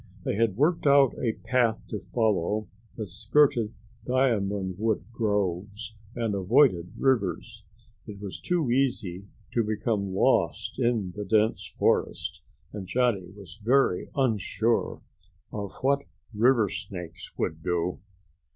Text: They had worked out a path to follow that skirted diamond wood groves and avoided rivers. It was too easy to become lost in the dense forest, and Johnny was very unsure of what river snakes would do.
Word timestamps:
They 0.23 0.33
had 0.33 0.57
worked 0.57 0.87
out 0.87 1.13
a 1.19 1.33
path 1.33 1.79
to 1.89 1.99
follow 1.99 2.67
that 2.95 3.05
skirted 3.05 3.75
diamond 4.03 4.79
wood 4.79 5.03
groves 5.11 5.93
and 6.15 6.33
avoided 6.33 6.93
rivers. 6.97 7.63
It 8.07 8.19
was 8.19 8.39
too 8.39 8.71
easy 8.71 9.27
to 9.53 9.63
become 9.63 10.15
lost 10.15 10.79
in 10.79 11.11
the 11.11 11.23
dense 11.23 11.67
forest, 11.67 12.41
and 12.73 12.87
Johnny 12.87 13.29
was 13.29 13.59
very 13.63 14.09
unsure 14.15 15.03
of 15.51 15.75
what 15.81 16.05
river 16.33 16.67
snakes 16.67 17.37
would 17.37 17.61
do. 17.61 17.99